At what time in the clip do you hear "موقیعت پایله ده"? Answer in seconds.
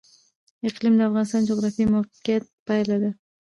1.93-3.11